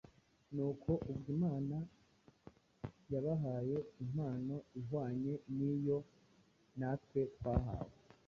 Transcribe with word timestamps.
Nuko, 0.55 0.91
ubwo 1.11 1.27
Imana 1.37 1.77
yabahaye 3.11 3.77
impano 4.03 4.55
ihwanye 4.79 5.33
n’iyo 5.55 5.97
natwe 6.79 7.21
twahawe, 7.35 7.93